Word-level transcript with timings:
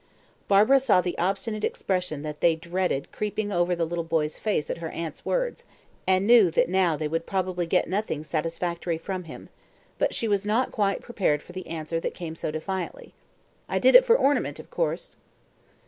Barbara 0.47 0.79
saw 0.79 0.99
the 0.99 1.15
obstinate 1.19 1.63
expression 1.63 2.23
that 2.23 2.41
they 2.41 2.55
dreaded 2.55 3.11
creeping 3.11 3.51
over 3.51 3.75
the 3.75 3.85
little 3.85 4.03
boy's 4.03 4.39
face 4.39 4.71
at 4.71 4.79
her 4.79 4.89
aunt's 4.89 5.23
words, 5.23 5.63
and 6.07 6.25
knew 6.25 6.49
that 6.49 6.69
now 6.69 6.97
they 6.97 7.07
would 7.07 7.27
probably 7.27 7.67
get 7.67 7.87
nothing 7.87 8.23
satisfactory 8.23 8.97
from 8.97 9.25
him; 9.25 9.47
but 9.99 10.15
she 10.15 10.27
was 10.27 10.43
not 10.43 10.71
quite 10.71 11.01
prepared 11.01 11.43
for 11.43 11.51
the 11.51 11.67
answer 11.67 11.99
that 11.99 12.15
came 12.15 12.35
so 12.35 12.49
defiantly. 12.49 13.13
"I 13.69 13.77
did 13.77 13.93
it 13.93 14.03
for 14.03 14.17
ornament, 14.17 14.59
of 14.59 14.71
course." 14.71 15.17